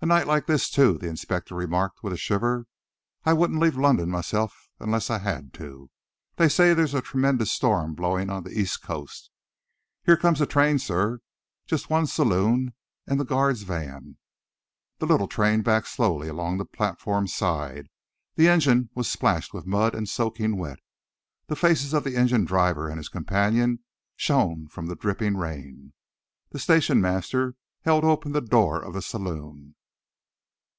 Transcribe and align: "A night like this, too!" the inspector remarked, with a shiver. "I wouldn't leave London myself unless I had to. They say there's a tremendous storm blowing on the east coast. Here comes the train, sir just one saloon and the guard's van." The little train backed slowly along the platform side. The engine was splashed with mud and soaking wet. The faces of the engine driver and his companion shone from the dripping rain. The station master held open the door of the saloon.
"A 0.00 0.06
night 0.06 0.26
like 0.26 0.44
this, 0.46 0.68
too!" 0.68 0.98
the 0.98 1.08
inspector 1.08 1.54
remarked, 1.54 2.02
with 2.02 2.12
a 2.12 2.18
shiver. 2.18 2.66
"I 3.24 3.32
wouldn't 3.32 3.58
leave 3.58 3.78
London 3.78 4.10
myself 4.10 4.68
unless 4.78 5.08
I 5.08 5.16
had 5.16 5.54
to. 5.54 5.88
They 6.36 6.50
say 6.50 6.74
there's 6.74 6.92
a 6.92 7.00
tremendous 7.00 7.50
storm 7.50 7.94
blowing 7.94 8.28
on 8.28 8.42
the 8.42 8.50
east 8.50 8.82
coast. 8.82 9.30
Here 10.04 10.18
comes 10.18 10.40
the 10.40 10.46
train, 10.46 10.78
sir 10.78 11.20
just 11.64 11.88
one 11.88 12.06
saloon 12.06 12.74
and 13.06 13.18
the 13.18 13.24
guard's 13.24 13.62
van." 13.62 14.18
The 14.98 15.06
little 15.06 15.26
train 15.26 15.62
backed 15.62 15.88
slowly 15.88 16.28
along 16.28 16.58
the 16.58 16.66
platform 16.66 17.26
side. 17.26 17.88
The 18.34 18.46
engine 18.46 18.90
was 18.94 19.10
splashed 19.10 19.54
with 19.54 19.64
mud 19.66 19.94
and 19.94 20.06
soaking 20.06 20.58
wet. 20.58 20.80
The 21.46 21.56
faces 21.56 21.94
of 21.94 22.04
the 22.04 22.14
engine 22.16 22.44
driver 22.44 22.88
and 22.90 22.98
his 22.98 23.08
companion 23.08 23.78
shone 24.16 24.68
from 24.68 24.84
the 24.86 24.96
dripping 24.96 25.38
rain. 25.38 25.94
The 26.50 26.58
station 26.58 27.00
master 27.00 27.54
held 27.86 28.04
open 28.04 28.32
the 28.32 28.42
door 28.42 28.78
of 28.82 28.92
the 28.92 29.00
saloon. 29.00 29.76